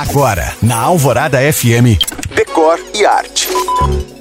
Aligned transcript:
Agora, 0.00 0.54
na 0.62 0.78
Alvorada 0.78 1.36
FM, 1.52 2.00
Decor 2.34 2.80
e 2.94 3.04
Arte. 3.04 3.48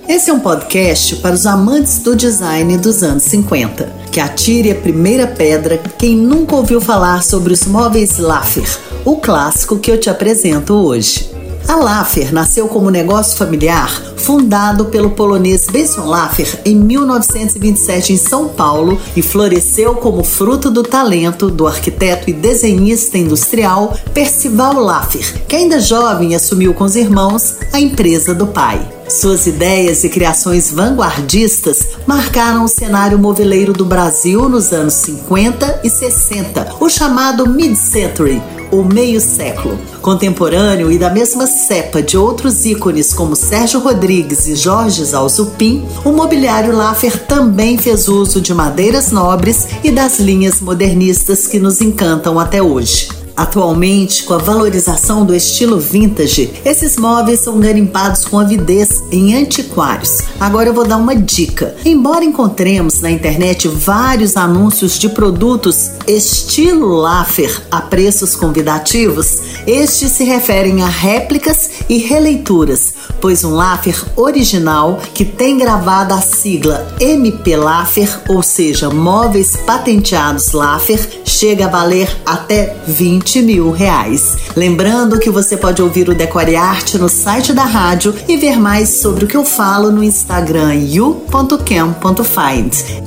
Esse 0.09 0.29
é 0.29 0.33
um 0.33 0.41
podcast 0.41 1.15
para 1.15 1.33
os 1.33 1.45
amantes 1.45 1.99
do 1.99 2.17
design 2.17 2.77
dos 2.77 3.01
anos 3.01 3.23
50. 3.23 3.89
Que 4.11 4.19
atire 4.19 4.71
a 4.71 4.75
primeira 4.75 5.25
pedra 5.25 5.77
quem 5.97 6.17
nunca 6.17 6.53
ouviu 6.53 6.81
falar 6.81 7.23
sobre 7.23 7.53
os 7.53 7.65
móveis 7.65 8.17
Laffer, 8.17 8.67
o 9.05 9.21
clássico 9.21 9.79
que 9.79 9.89
eu 9.89 9.97
te 9.97 10.09
apresento 10.09 10.73
hoje. 10.73 11.29
A 11.69 11.75
Laffer 11.75 12.33
nasceu 12.33 12.67
como 12.67 12.89
negócio 12.89 13.37
familiar 13.37 14.09
fundado 14.17 14.85
pelo 14.85 15.11
polonês 15.11 15.67
Benson 15.67 16.05
Laffer 16.05 16.61
em 16.65 16.75
1927 16.75 18.13
em 18.13 18.17
São 18.17 18.47
Paulo 18.47 18.99
e 19.15 19.21
floresceu 19.21 19.93
como 19.93 20.23
fruto 20.23 20.71
do 20.71 20.81
talento 20.81 21.47
do 21.51 21.67
arquiteto 21.67 22.27
e 22.27 22.33
desenhista 22.33 23.19
industrial 23.19 23.95
Percival 24.11 24.79
Laffer, 24.79 25.45
que 25.47 25.55
ainda 25.55 25.79
jovem 25.79 26.33
assumiu 26.33 26.73
com 26.73 26.85
os 26.85 26.95
irmãos 26.95 27.57
a 27.71 27.79
empresa 27.79 28.33
do 28.33 28.47
pai. 28.47 28.81
Suas 29.07 29.47
ideias 29.47 30.03
e 30.03 30.09
criações 30.09 30.71
vanguardistas 30.71 31.87
marcaram 32.05 32.63
o 32.63 32.67
cenário 32.67 33.17
moveleiro 33.17 33.73
do 33.73 33.85
Brasil 33.85 34.47
nos 34.47 34.71
anos 34.71 34.93
50 34.93 35.81
e 35.83 35.89
60, 35.89 36.75
o 36.79 36.89
chamado 36.89 37.47
mid-century, 37.47 38.41
o 38.71 38.83
meio 38.83 39.19
século. 39.19 39.79
Contemporâneo 40.01 40.91
e 40.91 40.97
da 40.97 41.09
mesma 41.09 41.45
cepa 41.47 42.01
de 42.01 42.17
outros 42.17 42.65
ícones 42.65 43.13
como 43.13 43.35
Sérgio 43.35 43.79
Rodrigues 43.79 44.47
e 44.47 44.55
Jorge 44.55 45.03
Zalzupin, 45.03 45.85
o 46.05 46.11
mobiliário 46.11 46.75
Laffer 46.75 47.25
também 47.25 47.77
fez 47.77 48.07
uso 48.07 48.41
de 48.41 48.53
madeiras 48.53 49.11
nobres 49.11 49.67
e 49.83 49.91
das 49.91 50.19
linhas 50.19 50.59
modernistas 50.61 51.47
que 51.47 51.59
nos 51.59 51.81
encantam 51.81 52.39
até 52.39 52.61
hoje. 52.61 53.18
Atualmente, 53.39 54.25
com 54.25 54.33
a 54.33 54.37
valorização 54.37 55.25
do 55.25 55.33
estilo 55.33 55.79
vintage, 55.79 56.51
esses 56.65 56.97
móveis 56.97 57.39
são 57.39 57.57
garimpados 57.57 58.25
com 58.25 58.37
avidez 58.37 59.01
em 59.13 59.33
antiquários. 59.33 60.17
Agora 60.37 60.67
eu 60.67 60.73
vou 60.73 60.85
dar 60.85 60.97
uma 60.97 61.15
dica. 61.15 61.73
Embora 61.85 62.25
encontremos 62.25 62.99
na 62.99 63.09
internet 63.09 63.65
vários 63.69 64.35
anúncios 64.35 64.99
de 64.99 65.07
produtos 65.07 65.89
estilo 66.05 66.97
Laffer 66.97 67.61
a 67.71 67.79
preços 67.79 68.35
convidativos, 68.35 69.37
estes 69.65 70.11
se 70.11 70.25
referem 70.25 70.81
a 70.81 70.87
réplicas 70.87 71.69
e 71.87 71.97
releituras, 71.97 72.93
pois 73.21 73.45
um 73.45 73.51
Laffer 73.51 74.03
original 74.17 74.99
que 75.13 75.23
tem 75.23 75.57
gravada 75.57 76.13
a 76.13 76.21
sigla 76.21 76.93
MP 76.99 77.55
Laffer, 77.55 78.19
ou 78.27 78.43
seja, 78.43 78.89
móveis 78.89 79.55
patenteados 79.65 80.51
Laffer, 80.51 81.21
chega 81.39 81.65
a 81.65 81.69
valer 81.69 82.09
até 82.25 82.75
20 82.85 83.19
20 83.29 83.41
mil 83.41 83.71
reais. 83.71 84.37
Lembrando 84.55 85.19
que 85.19 85.29
você 85.29 85.57
pode 85.57 85.81
ouvir 85.81 86.09
o 86.09 86.15
Decore 86.15 86.55
Arte 86.55 86.97
no 86.97 87.09
site 87.09 87.53
da 87.53 87.63
rádio 87.63 88.15
e 88.27 88.37
ver 88.37 88.57
mais 88.57 88.89
sobre 88.89 89.25
o 89.25 89.27
que 89.27 89.37
eu 89.37 89.45
falo 89.45 89.91
no 89.91 90.03
Instagram 90.03 90.73
you.cam.find. 90.75 91.43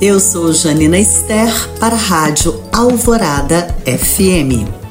Eu 0.01 0.19
sou 0.19 0.53
Janina 0.53 0.97
Esther 0.97 1.51
para 1.79 1.95
a 1.95 1.97
Rádio 1.97 2.61
Alvorada 2.71 3.75
FM. 3.85 4.82